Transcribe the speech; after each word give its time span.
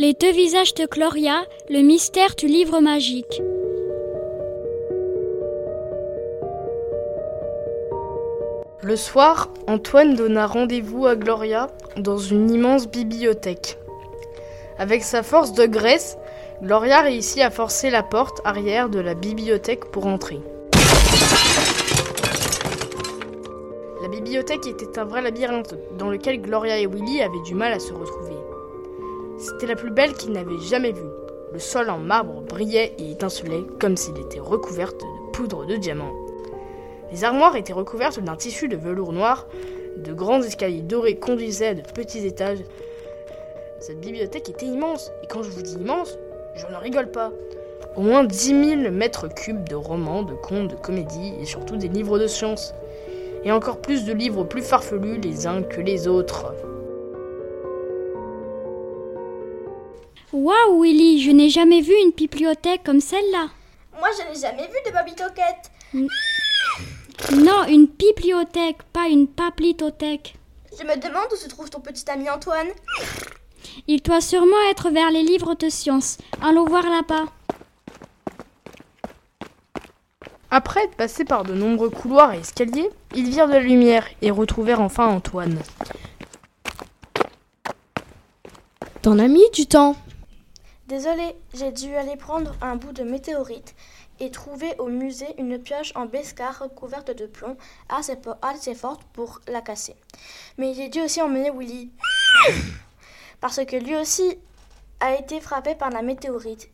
Les 0.00 0.14
deux 0.14 0.32
visages 0.32 0.72
de 0.72 0.86
Gloria, 0.86 1.42
le 1.68 1.82
mystère 1.82 2.34
du 2.34 2.46
livre 2.46 2.80
magique. 2.80 3.42
Le 8.82 8.96
soir, 8.96 9.50
Antoine 9.66 10.14
donna 10.14 10.46
rendez-vous 10.46 11.06
à 11.06 11.16
Gloria 11.16 11.66
dans 11.98 12.16
une 12.16 12.50
immense 12.50 12.88
bibliothèque. 12.88 13.76
Avec 14.78 15.02
sa 15.02 15.22
force 15.22 15.52
de 15.52 15.66
graisse, 15.66 16.16
Gloria 16.62 17.02
réussit 17.02 17.42
à 17.42 17.50
forcer 17.50 17.90
la 17.90 18.02
porte 18.02 18.40
arrière 18.44 18.88
de 18.88 19.00
la 19.00 19.12
bibliothèque 19.12 19.84
pour 19.84 20.06
entrer. 20.06 20.40
La 24.00 24.08
bibliothèque 24.08 24.66
était 24.66 24.98
un 24.98 25.04
vrai 25.04 25.20
labyrinthe 25.20 25.74
dans 25.98 26.08
lequel 26.08 26.40
Gloria 26.40 26.78
et 26.78 26.86
Willy 26.86 27.20
avaient 27.20 27.42
du 27.44 27.54
mal 27.54 27.74
à 27.74 27.78
se 27.78 27.92
retrouver. 27.92 28.39
C'était 29.40 29.66
la 29.66 29.74
plus 29.74 29.90
belle 29.90 30.12
qu'ils 30.12 30.32
n'avaient 30.32 30.58
jamais 30.58 30.92
vue. 30.92 31.08
Le 31.54 31.58
sol 31.58 31.88
en 31.88 31.98
marbre 31.98 32.42
brillait 32.42 32.92
et 32.98 33.12
étincelait 33.12 33.64
comme 33.80 33.96
s'il 33.96 34.18
était 34.18 34.38
recouvert 34.38 34.92
de 34.92 35.32
poudre 35.32 35.64
de 35.64 35.76
diamants. 35.76 36.12
Les 37.10 37.24
armoires 37.24 37.56
étaient 37.56 37.72
recouvertes 37.72 38.20
d'un 38.20 38.36
tissu 38.36 38.68
de 38.68 38.76
velours 38.76 39.14
noir, 39.14 39.48
de 39.96 40.12
grands 40.12 40.42
escaliers 40.42 40.82
dorés 40.82 41.16
conduisaient 41.16 41.68
à 41.68 41.74
de 41.74 41.80
petits 41.80 42.26
étages. 42.26 42.58
Cette 43.80 43.98
bibliothèque 43.98 44.50
était 44.50 44.66
immense, 44.66 45.10
et 45.22 45.26
quand 45.26 45.42
je 45.42 45.48
vous 45.48 45.62
dis 45.62 45.72
immense, 45.72 46.18
je 46.54 46.66
ne 46.66 46.76
rigole 46.76 47.10
pas. 47.10 47.32
Au 47.96 48.02
moins 48.02 48.24
10 48.24 48.82
000 48.82 48.90
mètres 48.90 49.26
cubes 49.28 49.66
de 49.66 49.74
romans, 49.74 50.22
de 50.22 50.34
contes, 50.34 50.68
de 50.68 50.76
comédies, 50.76 51.32
et 51.40 51.46
surtout 51.46 51.76
des 51.76 51.88
livres 51.88 52.18
de 52.18 52.26
science. 52.26 52.74
Et 53.44 53.50
encore 53.50 53.78
plus 53.78 54.04
de 54.04 54.12
livres 54.12 54.44
plus 54.44 54.62
farfelus 54.62 55.18
les 55.18 55.46
uns 55.46 55.62
que 55.62 55.80
les 55.80 56.08
autres. 56.08 56.52
Waouh, 60.32 60.82
Willy, 60.82 61.20
je 61.22 61.32
n'ai 61.32 61.50
jamais 61.50 61.80
vu 61.80 61.92
une 61.92 62.12
bibliothèque 62.12 62.84
comme 62.84 63.00
celle-là. 63.00 63.48
Moi, 63.98 64.08
je 64.16 64.28
n'ai 64.28 64.40
jamais 64.40 64.68
vu 64.68 64.76
de 64.86 64.92
babitoquette. 64.92 65.70
Non, 67.32 67.64
une 67.68 67.86
bibliothèque, 67.86 68.82
pas 68.92 69.08
une 69.08 69.26
paplitothèque. 69.26 70.36
Je 70.78 70.84
me 70.84 70.96
demande 70.96 71.26
où 71.32 71.36
se 71.36 71.48
trouve 71.48 71.68
ton 71.68 71.80
petit 71.80 72.08
ami 72.08 72.30
Antoine. 72.30 72.68
Il 73.88 74.02
doit 74.02 74.20
sûrement 74.20 74.60
être 74.70 74.90
vers 74.90 75.10
les 75.10 75.24
livres 75.24 75.56
de 75.56 75.68
science. 75.68 76.18
Allons 76.40 76.64
voir 76.64 76.84
là-bas. 76.84 77.26
Après 80.52 80.84
être 80.84 80.96
passés 80.96 81.24
par 81.24 81.42
de 81.42 81.54
nombreux 81.54 81.90
couloirs 81.90 82.34
et 82.34 82.38
escaliers, 82.38 82.88
ils 83.14 83.28
virent 83.28 83.48
de 83.48 83.54
la 83.54 83.60
lumière 83.60 84.06
et 84.22 84.30
retrouvèrent 84.30 84.80
enfin 84.80 85.06
Antoine. 85.08 85.58
T'en 89.02 89.18
as 89.18 89.28
mis 89.28 89.48
du 89.52 89.66
temps 89.66 89.96
Désolé, 90.90 91.36
j'ai 91.54 91.70
dû 91.70 91.94
aller 91.94 92.16
prendre 92.16 92.56
un 92.60 92.74
bout 92.74 92.90
de 92.90 93.04
météorite 93.04 93.76
et 94.18 94.32
trouver 94.32 94.74
au 94.80 94.88
musée 94.88 95.32
une 95.38 95.56
pioche 95.56 95.92
en 95.94 96.06
bescar 96.06 96.58
recouverte 96.58 97.16
de 97.16 97.26
plomb 97.26 97.56
assez, 97.88 98.74
forte 98.74 99.04
pour 99.12 99.40
la 99.46 99.60
casser. 99.60 99.94
Mais 100.58 100.74
j'ai 100.74 100.88
dû 100.88 101.00
aussi 101.00 101.22
emmener 101.22 101.52
Willy. 101.52 101.90
Parce 103.40 103.64
que 103.64 103.76
lui 103.76 103.94
aussi 103.94 104.36
a 104.98 105.14
été 105.14 105.40
frappé 105.40 105.76
par 105.76 105.90
la 105.90 106.02
météorite. 106.02 106.68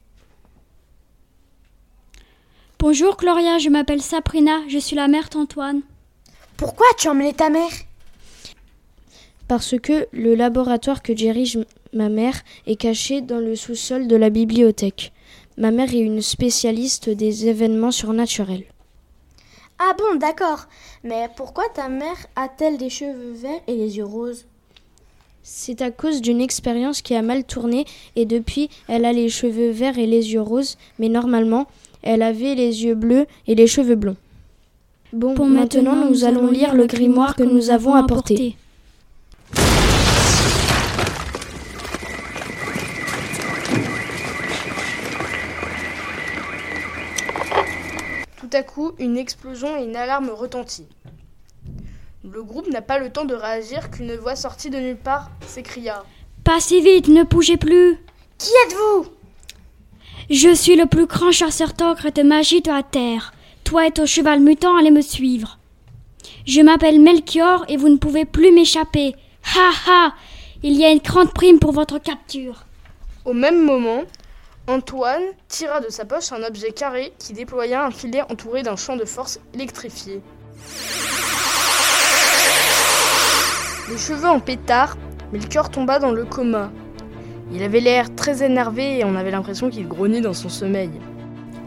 Bonjour 2.79 3.19
Gloria, 3.19 3.59
je 3.59 3.69
m'appelle 3.69 4.01
Sabrina, 4.01 4.63
je 4.67 4.79
suis 4.79 4.97
la 4.97 5.09
mère 5.09 5.29
d'Antoine. 5.29 5.83
Pourquoi 6.57 6.87
as-tu 6.93 7.09
emmené 7.09 7.35
ta 7.35 7.51
mère? 7.51 7.71
Parce 9.47 9.79
que 9.79 10.09
le 10.13 10.35
laboratoire 10.35 11.03
que 11.03 11.13
dirige 11.13 11.59
ma 11.97 12.09
mère 12.09 12.43
est 12.67 12.77
caché 12.77 13.23
dans 13.23 13.41
le 13.41 13.57
sous-sol 13.57 14.07
de 14.07 14.17
la 14.17 14.31
bibliothèque. 14.31 15.13
Ma 15.57 15.71
mère 15.71 15.93
est 15.95 16.01
une 16.01 16.21
spécialiste 16.21 17.09
des 17.09 17.49
événements 17.49 17.91
surnaturels. 17.91 18.65
Ah 19.79 19.95
bon, 19.99 20.19
d'accord. 20.19 20.67
Mais 21.03 21.29
pourquoi 21.37 21.65
ta 21.75 21.89
mère 21.89 22.27
a-t-elle 22.37 22.77
des 22.79 22.91
cheveux 22.91 23.33
verts 23.33 23.61
et 23.67 23.75
les 23.75 23.97
yeux 23.97 24.05
roses? 24.05 24.45
C'est 25.43 25.81
à 25.81 25.91
cause 25.91 26.21
d'une 26.21 26.41
expérience 26.41 27.03
qui 27.03 27.15
a 27.15 27.23
mal 27.23 27.45
tourné 27.45 27.85
et 28.17 28.27
depuis 28.27 28.69
elle 28.89 29.05
a 29.05 29.13
les 29.13 29.29
cheveux 29.29 29.71
verts 29.71 29.99
et 29.99 30.07
les 30.07 30.33
yeux 30.33 30.41
roses, 30.41 30.77
mais 30.99 31.09
normalement 31.09 31.67
elle 32.03 32.23
avait 32.23 32.55
les 32.55 32.85
yeux 32.85 32.95
bleus 32.95 33.27
et 33.47 33.55
les 33.55 33.67
cheveux 33.67 33.95
blonds. 33.95 34.17
Bon, 35.13 35.35
Pour 35.35 35.47
maintenant, 35.47 36.09
nous 36.09 36.25
allons 36.25 36.51
lire 36.51 36.75
le 36.75 36.87
grimoire 36.87 37.37
que 37.37 37.43
nous 37.43 37.71
avons 37.71 37.95
apporté. 37.95 38.57
À 48.57 48.63
coup, 48.63 48.93
une 48.99 49.17
explosion 49.17 49.77
et 49.77 49.85
une 49.85 49.97
alarme 49.97 50.31
retentit. 50.31 50.89
Le 52.25 52.43
groupe 52.43 52.69
n'a 52.69 52.83
pas 52.83 52.99
le 52.99 53.11
temps 53.11 53.25
de 53.25 53.35
réagir 53.35 53.91
qu'une 53.91 54.17
voix 54.17 54.35
sortie 54.35 54.71
de 54.71 54.79
nulle 54.79 54.97
part 54.97 55.31
s'écria. 55.47 56.03
Pas 56.43 56.59
si 56.59 56.81
vite, 56.81 57.09
ne 57.09 57.23
bougez 57.23 57.57
plus. 57.57 57.99
Qui 58.39 58.51
êtes-vous? 58.67 59.07
Je 60.31 60.53
suis 60.55 60.75
le 60.75 60.87
plus 60.87 61.07
grand 61.07 61.31
chasseur 61.31 61.73
d'ogres 61.75 62.07
et 62.07 62.11
de 62.11 62.23
magie 62.23 62.63
de 62.63 62.71
la 62.71 62.83
terre. 62.83 63.33
Toi 63.63 63.87
et 63.87 63.93
ton 63.93 64.07
cheval 64.07 64.41
mutant 64.41 64.77
allez 64.77 64.91
me 64.91 65.03
suivre. 65.03 65.59
Je 66.47 66.61
m'appelle 66.63 67.01
Melchior 67.01 67.65
et 67.69 67.77
vous 67.77 67.89
ne 67.89 67.97
pouvez 67.97 68.25
plus 68.25 68.53
m'échapper. 68.53 69.15
Ha 69.55 69.71
ha 69.89 70.15
Il 70.63 70.73
y 70.75 70.85
a 70.85 70.91
une 70.91 70.99
grande 70.99 71.33
prime 71.33 71.59
pour 71.59 71.73
votre 71.73 71.99
capture. 71.99 72.65
Au 73.25 73.33
même 73.33 73.65
moment, 73.65 74.03
Antoine 74.69 75.23
tira 75.47 75.81
de 75.81 75.89
sa 75.91 76.05
poche 76.05 76.33
un 76.33 76.43
objet 76.43 76.73
carré 76.73 77.13
qui 77.21 77.33
déploya 77.33 77.87
un 77.87 77.93
filet 77.93 78.23
entouré 78.23 78.65
d'un 78.65 78.75
champ 78.75 78.97
de 78.97 79.05
force 79.05 79.39
électrifié. 79.55 80.21
Les 83.89 83.97
cheveux 83.97 84.27
en 84.27 84.41
pétard, 84.41 84.97
Melchior 85.33 85.71
tomba 85.71 86.01
dans 86.01 86.11
le 86.11 86.25
coma. 86.25 86.73
Il 87.53 87.63
avait 87.63 87.79
l'air 87.79 88.13
très 88.17 88.43
énervé 88.43 88.99
et 88.99 89.05
on 89.05 89.15
avait 89.15 89.31
l'impression 89.31 89.71
qu'il 89.71 89.87
grognait 89.87 90.21
dans 90.21 90.35
son 90.35 90.49
sommeil. 90.49 90.91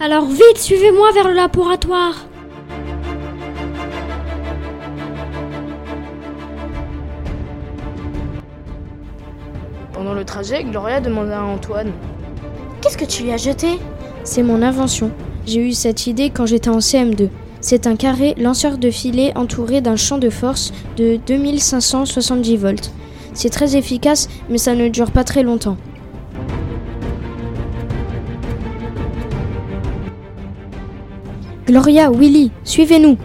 Alors 0.02 0.26
vite, 0.26 0.58
suivez-moi 0.58 1.14
vers 1.14 1.30
le 1.30 1.36
laboratoire. 1.36 2.26
Pendant 9.94 10.14
le 10.14 10.26
trajet, 10.26 10.66
Gloria 10.66 11.00
demanda 11.00 11.40
à 11.40 11.44
Antoine 11.44 11.94
Qu'est-ce 12.81 12.97
que 12.97 13.06
tu 13.06 13.23
lui 13.23 13.31
as 13.31 13.38
jeté? 13.38 13.78
C'est 14.23 14.41
mon 14.41 14.62
invention. 14.62 15.12
J'ai 15.45 15.67
eu 15.67 15.73
cette 15.73 16.07
idée 16.07 16.29
quand 16.29 16.45
j'étais 16.45 16.69
en 16.69 16.78
CM2. 16.78 17.29
C'est 17.59 17.88
un 17.88 17.97
carré 17.97 18.35
lanceur 18.38 18.78
de 18.78 18.90
filet 18.90 19.34
entouré 19.35 19.81
d'un 19.81 19.97
champ 19.97 20.17
de 20.17 20.29
force 20.29 20.72
de 20.95 21.19
2570 21.28 22.56
volts. 22.56 22.91
C'est 23.34 23.50
très 23.50 23.75
efficace, 23.75 24.29
mais 24.50 24.57
ça 24.57 24.75
ne 24.75 24.88
dure 24.88 25.12
pas 25.12 25.25
très 25.25 25.44
longtemps. 25.44 25.75
Gloria, 31.67 32.09
Willy, 32.09 32.51
suivez-nous. 32.63 33.17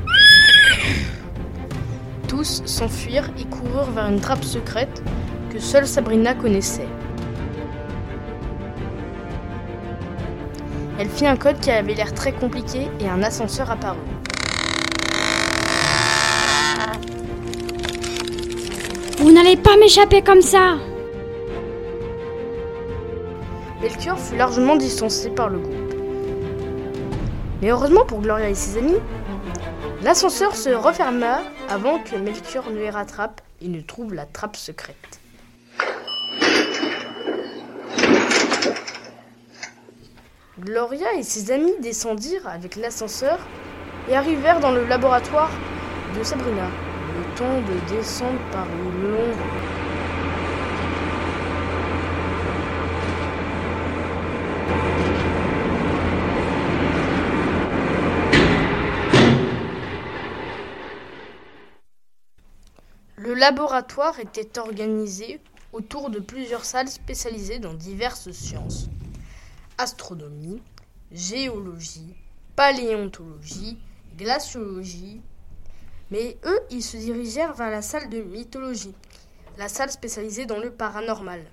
Tous 2.26 2.62
s'enfuirent 2.66 3.30
et 3.38 3.44
coururent 3.44 3.92
vers 3.94 4.08
une 4.10 4.20
trappe 4.20 4.44
secrète 4.44 5.02
que 5.50 5.60
seule 5.60 5.86
Sabrina 5.86 6.34
connaissait. 6.34 6.88
Elle 11.04 11.10
fit 11.10 11.26
un 11.26 11.36
code 11.36 11.60
qui 11.60 11.70
avait 11.70 11.92
l'air 11.92 12.14
très 12.14 12.32
compliqué 12.32 12.88
et 12.98 13.06
un 13.06 13.22
ascenseur 13.22 13.70
apparut. 13.70 13.98
Vous 19.18 19.30
n'allez 19.30 19.58
pas 19.58 19.76
m'échapper 19.76 20.22
comme 20.22 20.40
ça. 20.40 20.76
Melchior 23.82 24.18
fut 24.18 24.36
largement 24.36 24.76
distancé 24.76 25.28
par 25.28 25.50
le 25.50 25.58
groupe. 25.58 25.94
Mais 27.60 27.68
heureusement 27.68 28.06
pour 28.06 28.22
Gloria 28.22 28.48
et 28.48 28.54
ses 28.54 28.78
amis, 28.78 28.96
l'ascenseur 30.02 30.56
se 30.56 30.70
referma 30.70 31.42
avant 31.68 31.98
que 31.98 32.16
Melchior 32.16 32.70
ne 32.70 32.78
les 32.78 32.90
rattrape 32.90 33.42
et 33.60 33.68
ne 33.68 33.82
trouve 33.82 34.14
la 34.14 34.24
trappe 34.24 34.56
secrète. 34.56 35.20
Gloria 40.64 41.12
et 41.18 41.22
ses 41.22 41.50
amis 41.50 41.74
descendirent 41.82 42.46
avec 42.48 42.76
l'ascenseur 42.76 43.38
et 44.08 44.16
arrivèrent 44.16 44.60
dans 44.60 44.72
le 44.72 44.86
laboratoire 44.86 45.50
de 46.18 46.24
Sabrina. 46.24 46.68
Le 47.18 47.36
temps 47.36 47.60
de 47.60 47.94
descendre 47.94 48.40
par 48.50 48.66
une 48.66 49.10
longue 49.10 49.36
Le 63.18 63.34
laboratoire 63.34 64.18
était 64.18 64.58
organisé 64.58 65.40
autour 65.74 66.08
de 66.08 66.20
plusieurs 66.20 66.64
salles 66.64 66.88
spécialisées 66.88 67.58
dans 67.58 67.74
diverses 67.74 68.30
sciences. 68.30 68.88
Astronomie, 69.78 70.62
géologie, 71.12 72.14
paléontologie, 72.56 73.78
glaciologie. 74.16 75.20
Mais 76.10 76.36
eux, 76.44 76.60
ils 76.70 76.82
se 76.82 76.96
dirigèrent 76.96 77.54
vers 77.54 77.70
la 77.70 77.82
salle 77.82 78.08
de 78.08 78.22
mythologie, 78.22 78.94
la 79.58 79.68
salle 79.68 79.90
spécialisée 79.90 80.46
dans 80.46 80.58
le 80.58 80.70
paranormal. 80.70 81.44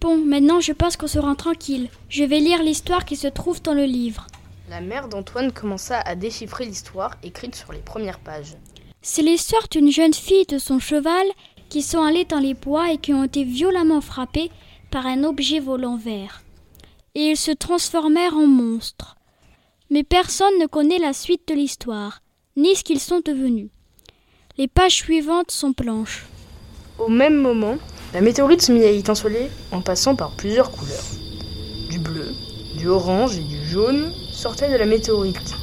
Bon, 0.00 0.18
maintenant 0.18 0.60
je 0.60 0.72
pense 0.72 0.96
qu'on 0.96 1.06
se 1.06 1.18
rend 1.18 1.34
tranquille. 1.34 1.88
Je 2.08 2.22
vais 2.22 2.38
lire 2.38 2.62
l'histoire 2.62 3.04
qui 3.04 3.16
se 3.16 3.26
trouve 3.26 3.62
dans 3.62 3.74
le 3.74 3.84
livre. 3.84 4.26
La 4.68 4.80
mère 4.80 5.08
d'Antoine 5.08 5.52
commença 5.52 5.98
à 6.00 6.14
déchiffrer 6.14 6.66
l'histoire 6.66 7.16
écrite 7.22 7.54
sur 7.54 7.72
les 7.72 7.80
premières 7.80 8.20
pages. 8.20 8.56
C'est 9.00 9.22
l'histoire 9.22 9.66
d'une 9.70 9.90
jeune 9.90 10.12
fille 10.12 10.42
et 10.42 10.52
de 10.52 10.58
son 10.58 10.78
cheval 10.78 11.26
qui 11.68 11.82
sont 11.82 12.02
allés 12.02 12.24
dans 12.24 12.40
les 12.40 12.54
bois 12.54 12.92
et 12.92 12.98
qui 12.98 13.14
ont 13.14 13.24
été 13.24 13.44
violemment 13.44 14.00
frappés 14.00 14.50
par 14.90 15.06
un 15.06 15.24
objet 15.24 15.60
volant 15.60 15.96
vert. 15.96 16.42
Et 17.14 17.30
ils 17.30 17.36
se 17.36 17.50
transformèrent 17.50 18.36
en 18.36 18.46
monstres. 18.46 19.16
Mais 19.90 20.02
personne 20.02 20.58
ne 20.60 20.66
connaît 20.66 20.98
la 20.98 21.12
suite 21.12 21.48
de 21.48 21.54
l'histoire, 21.54 22.20
ni 22.56 22.74
ce 22.74 22.84
qu'ils 22.84 23.00
sont 23.00 23.20
devenus. 23.24 23.70
Les 24.58 24.68
pages 24.68 24.96
suivantes 24.96 25.50
sont 25.50 25.74
blanches. 25.76 26.26
Au 26.98 27.08
même 27.08 27.36
moment, 27.36 27.76
la 28.14 28.20
météorite 28.20 28.62
se 28.62 28.72
mit 28.72 28.84
à 28.84 28.90
étinceler 28.90 29.50
en 29.70 29.82
passant 29.82 30.16
par 30.16 30.30
plusieurs 30.32 30.70
couleurs. 30.70 31.04
Du 31.90 31.98
bleu, 31.98 32.32
du 32.76 32.88
orange 32.88 33.36
et 33.36 33.42
du 33.42 33.64
jaune 33.68 34.12
sortaient 34.32 34.70
de 34.70 34.76
la 34.76 34.86
météorite 34.86 35.54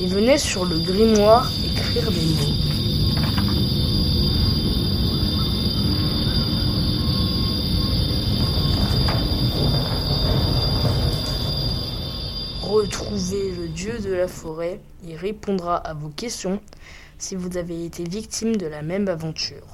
et 0.00 0.06
venaient 0.06 0.38
sur 0.38 0.64
le 0.64 0.78
grimoire 0.78 1.50
écrire 1.64 2.10
des 2.10 2.20
mots. 2.20 2.73
Retrouvez 12.84 13.50
le 13.52 13.68
dieu 13.68 13.98
de 13.98 14.12
la 14.12 14.28
forêt 14.28 14.78
et 15.08 15.16
répondra 15.16 15.74
à 15.74 15.94
vos 15.94 16.10
questions 16.10 16.60
si 17.16 17.34
vous 17.34 17.56
avez 17.56 17.86
été 17.86 18.04
victime 18.04 18.56
de 18.56 18.66
la 18.66 18.82
même 18.82 19.08
aventure. 19.08 19.66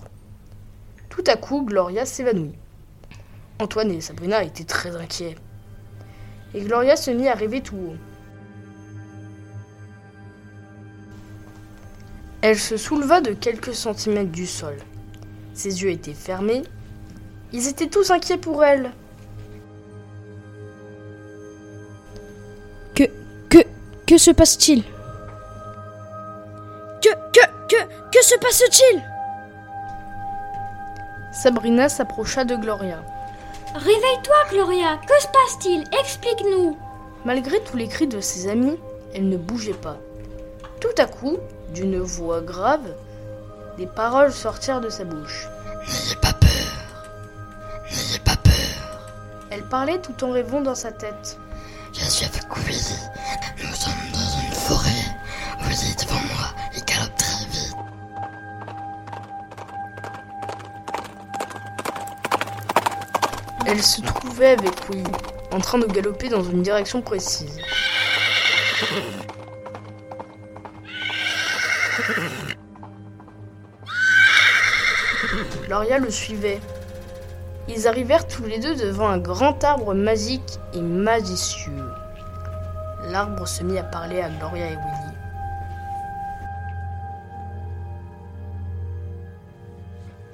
Tout 1.09 1.25
à 1.27 1.35
coup, 1.35 1.65
Gloria 1.65 2.07
s'évanouit. 2.07 2.55
Antoine 3.59 3.91
et 3.91 4.01
Sabrina 4.01 4.45
étaient 4.45 4.63
très 4.63 4.95
inquiets. 4.95 5.35
Et 6.55 6.61
Gloria 6.61 6.95
se 6.95 7.11
mit 7.11 7.27
à 7.27 7.35
rêver 7.35 7.63
tout 7.63 7.75
haut. 7.75 7.97
Elle 12.43 12.61
se 12.61 12.77
souleva 12.77 13.21
de 13.21 13.33
quelques 13.33 13.75
centimètres 13.75 14.31
du 14.31 14.47
sol. 14.47 14.77
Ses 15.53 15.83
yeux 15.83 15.91
étaient 15.91 16.15
fermés. 16.15 16.63
Ils 17.53 17.67
étaient 17.67 17.89
tous 17.89 18.13
inquiets 18.13 18.39
pour 18.39 18.63
elle. 18.63 18.93
Que 24.11 24.19
se 24.19 24.33
passe-t-il? 24.33 24.83
Que, 27.01 27.11
que, 27.33 27.47
que, 27.69 27.77
que 28.11 28.25
se 28.25 28.37
passe-t-il? 28.41 29.01
Sabrina 31.33 31.89
s'approcha 31.89 32.45
de 32.45 32.57
Gloria. 32.57 33.05
Réveille-toi, 33.73 34.35
Gloria. 34.51 34.99
Que 35.07 35.23
se 35.23 35.29
passe-t-il? 35.29 35.85
Explique-nous. 36.01 36.77
Malgré 37.25 37.63
tous 37.63 37.77
les 37.77 37.87
cris 37.87 38.09
de 38.09 38.21
ses 38.21 38.49
amis, 38.49 38.81
elle 39.15 39.29
ne 39.29 39.37
bougeait 39.37 39.75
pas. 39.75 39.99
Tout 40.81 40.97
à 40.99 41.05
coup, 41.05 41.39
d'une 41.73 42.01
voix 42.01 42.41
grave, 42.41 42.97
des 43.79 43.87
paroles 43.87 44.33
sortirent 44.33 44.81
de 44.81 44.91
sa 44.91 45.05
bouche. 45.05 45.49
N'ayez 45.87 46.17
pas 46.17 46.33
peur. 46.33 46.73
N'ayez 47.89 48.19
pas 48.19 48.37
peur. 48.43 49.05
Elle 49.51 49.63
parlait 49.63 50.01
tout 50.01 50.25
en 50.25 50.33
rêvant 50.33 50.63
dans 50.63 50.75
sa 50.75 50.91
tête. 50.91 51.39
Je 51.93 52.05
suis 52.05 52.27
avec 52.27 52.57
Willy. 52.67 53.10
Elle 63.71 63.85
se 63.85 64.01
trouvait 64.01 64.59
avec 64.59 64.91
Willy, 64.91 65.05
en 65.53 65.61
train 65.61 65.79
de 65.79 65.87
galoper 65.87 66.29
dans 66.29 66.43
une 66.43 66.61
direction 66.61 67.03
précise. 67.03 67.57
Gloria 75.67 75.99
le 75.99 76.11
suivait. 76.11 76.59
Ils 77.69 77.87
arrivèrent 77.87 78.27
tous 78.27 78.45
les 78.45 78.59
deux 78.59 78.75
devant 78.75 79.09
un 79.09 79.19
grand 79.19 79.63
arbre 79.63 79.95
magique 79.95 80.59
et 80.75 80.81
majestueux. 80.81 81.93
L'arbre 83.05 83.47
se 83.47 83.63
mit 83.63 83.79
à 83.79 83.85
parler 83.85 84.21
à 84.21 84.31
Gloria 84.31 84.67
et 84.67 84.75
Willy. 84.75 85.15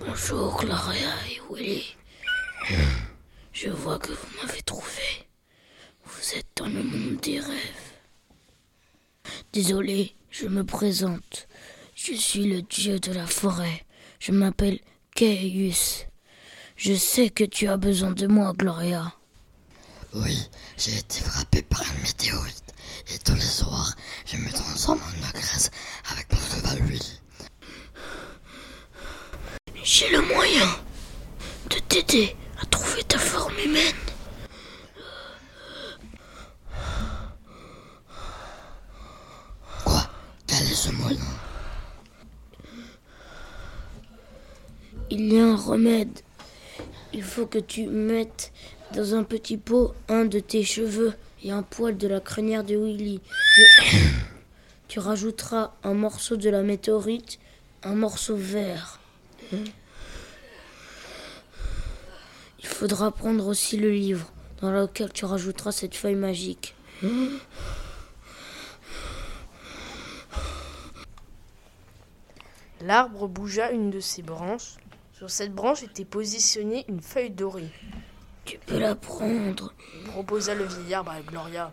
Bonjour, 0.07 0.57
Gloria 0.59 1.11
et 1.31 1.43
Willy. 1.53 1.97
Je 3.59 3.71
vois 3.71 3.99
que 3.99 4.13
vous 4.13 4.37
m'avez 4.37 4.61
trouvé. 4.61 5.27
Vous 6.05 6.35
êtes 6.35 6.47
dans 6.57 6.67
le 6.67 6.83
monde 6.83 7.17
des 7.23 7.41
rêves. 7.41 7.91
Désolé, 9.51 10.15
je 10.31 10.47
me 10.47 10.63
présente. 10.63 11.49
Je 11.95 12.13
suis 12.13 12.45
le 12.45 12.61
dieu 12.61 13.01
de 13.01 13.13
la 13.13 13.27
forêt. 13.27 13.87
Je 14.21 14.33
m'appelle 14.33 14.79
Keius. 15.15 16.05
Je 16.77 16.93
sais 16.93 17.31
que 17.31 17.45
tu 17.45 17.67
as 17.67 17.79
besoin 17.79 18.11
de 18.11 18.27
moi, 18.27 18.53
Gloria. 18.53 19.15
Oui, 20.13 20.39
j'ai 20.77 20.99
été 20.99 21.21
frappé 21.21 21.63
par 21.63 21.83
une 21.83 22.03
météorite. 22.03 22.75
Et 23.09 23.19
tous 23.21 23.37
les 23.37 23.41
soirs, 23.41 23.95
je 24.27 24.37
me 24.37 24.51
transforme 24.53 25.01
en 25.01 25.29
agresse 25.31 25.71
avec 26.13 26.31
mon 26.31 26.39
cheval. 26.41 26.83
J'ai 29.83 30.11
le 30.11 30.21
moyen 30.21 30.77
de 31.71 31.79
t'aider 31.79 32.37
à 32.61 32.67
trouver 32.67 33.03
ta 33.05 33.19
forme 33.19 33.55
humaine. 33.65 33.95
Quoi 39.85 40.03
Quel 40.47 40.63
est 40.63 40.75
ce 40.75 40.91
moyen 40.93 41.21
Il 45.11 45.33
y 45.33 45.39
a 45.39 45.45
un 45.45 45.55
remède. 45.67 46.21
Il 47.13 47.23
faut 47.23 47.47
que 47.47 47.59
tu 47.59 47.87
mettes 47.87 48.53
dans 48.95 49.15
un 49.15 49.25
petit 49.25 49.57
pot 49.57 49.95
un 50.09 50.25
de 50.25 50.41
tes 50.41 50.63
cheveux 50.63 51.15
et 51.43 51.51
un 51.51 51.63
poil 51.63 51.97
de 51.97 52.09
la 52.09 52.21
crinière 52.21 52.65
de 52.65 52.77
Willy. 52.77 53.21
Tu 54.89 55.01
rajouteras 55.01 55.75
un 55.83 55.95
morceau 55.95 56.37
de 56.37 56.49
la 56.49 56.63
météorite, 56.63 57.41
un 57.83 57.97
morceau 57.97 58.37
vert. 58.37 59.01
Il 59.53 59.73
faudra 62.67 63.11
prendre 63.11 63.49
aussi 63.49 63.77
le 63.77 63.91
livre 63.91 64.33
dans 64.61 64.71
lequel 64.71 65.13
tu 65.13 65.25
rajouteras 65.25 65.73
cette 65.73 65.97
feuille 65.97 66.15
magique. 66.15 66.77
L'arbre 72.81 73.27
bougea 73.27 73.73
une 73.73 73.91
de 73.91 74.01
ses 74.01 74.23
branches. 74.23 74.77
Sur 75.17 75.31
cette 75.31 75.55
branche 75.55 75.83
était 75.83 76.05
positionnée 76.05 76.85
une 76.89 77.01
feuille 77.01 77.31
dorée, 77.31 77.71
Tu 78.45 78.59
peux 78.59 78.79
la 78.79 78.95
prendre. 78.95 79.73
proposa 80.09 80.55
le 80.55 80.65
vieillard 80.65 81.09
à 81.09 81.21
Gloria. 81.23 81.73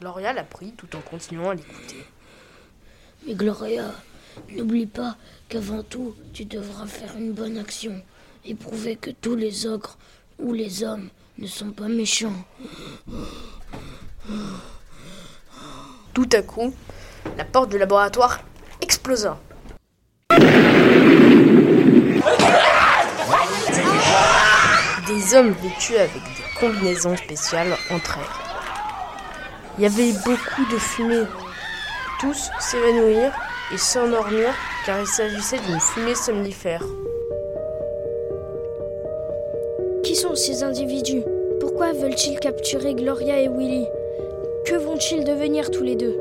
Gloria 0.00 0.32
la 0.32 0.44
prit 0.44 0.72
tout 0.76 0.86
en 0.94 1.00
continuant 1.00 1.50
à 1.50 1.54
l'écouter. 1.56 2.04
Mais 3.26 3.34
Gloria, 3.34 3.90
n'oublie 4.52 4.86
pas 4.86 5.16
qu'avant 5.48 5.82
tout, 5.82 6.14
tu 6.32 6.44
devras 6.44 6.86
faire 6.86 7.16
une 7.16 7.32
bonne 7.32 7.58
action 7.58 8.00
et 8.44 8.54
prouver 8.54 8.94
que 8.94 9.10
tous 9.10 9.34
les 9.34 9.66
ogres 9.66 9.98
ou 10.38 10.52
les 10.52 10.84
hommes 10.84 11.08
ne 11.38 11.48
sont 11.48 11.72
pas 11.72 11.88
méchants. 11.88 12.44
Tout 16.14 16.28
à 16.32 16.42
coup, 16.42 16.72
la 17.36 17.44
porte 17.44 17.70
du 17.70 17.78
laboratoire 17.78 18.40
explosa. 18.80 19.40
Des 25.30 25.36
hommes 25.36 25.54
vêtus 25.62 25.96
avec 25.96 26.10
des 26.12 26.58
combinaisons 26.58 27.16
spéciales 27.16 27.76
entrèrent. 27.90 28.42
Il 29.78 29.84
y 29.84 29.86
avait 29.86 30.12
beaucoup 30.24 30.64
de 30.72 30.76
fumée. 30.76 31.24
Tous 32.20 32.50
s'évanouirent 32.58 33.38
et 33.72 33.78
s'endormirent 33.78 34.56
car 34.86 34.98
il 34.98 35.06
s'agissait 35.06 35.58
d'une 35.58 35.78
fumée 35.78 36.16
somnifère. 36.16 36.82
Qui 40.02 40.16
sont 40.16 40.34
ces 40.34 40.64
individus? 40.64 41.22
Pourquoi 41.60 41.92
veulent-ils 41.92 42.40
capturer 42.40 42.94
Gloria 42.94 43.38
et 43.38 43.48
Willy? 43.48 43.86
Que 44.66 44.74
vont-ils 44.74 45.24
devenir 45.24 45.70
tous 45.70 45.84
les 45.84 45.94
deux? 45.94 46.18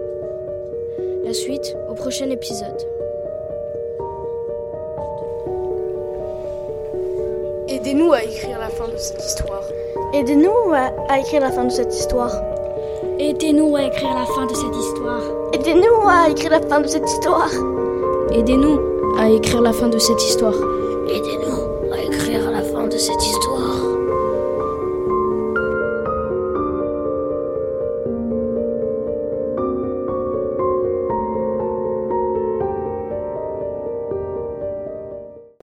La 1.23 1.33
suite 1.33 1.75
au 1.89 1.95
prochain 1.95 2.29
épisode. 2.29 2.98
Aidez-nous 7.89 8.13
à 8.13 8.23
écrire 8.23 8.59
la 8.59 8.69
fin 8.69 8.87
de 8.87 8.97
cette 8.97 9.25
histoire. 9.25 9.63
Aidez-nous 10.13 10.73
à, 10.73 10.91
à 11.11 11.17
écrire 11.17 11.41
la 11.41 11.49
fin 11.49 11.65
de 11.65 11.71
cette 11.71 11.91
histoire. 11.91 12.31
Aidez-nous 13.17 13.75
à 13.75 13.87
écrire 13.87 14.13
la 14.13 14.27
fin 14.27 14.45
de 14.45 14.53
cette 14.53 14.75
histoire. 14.75 15.23
Aidez-nous 15.53 16.07
à 16.07 16.29
écrire 16.29 16.51
la 16.51 16.61
fin 16.61 16.81
de 16.81 16.87
cette 16.87 17.09
histoire. 17.09 17.49
Aidez-nous 18.31 18.79
à 19.17 19.27
écrire 19.31 19.61
la 19.61 19.73
fin 19.73 19.87
de 19.87 19.97
cette 19.97 20.21
histoire. 20.21 20.53
Aidez-nous 21.07 21.91
à 21.91 22.03
écrire 22.03 22.51
la 22.51 22.61
fin 22.61 22.85
de 22.85 22.95
cette 22.95 23.23
histoire. 23.25 23.38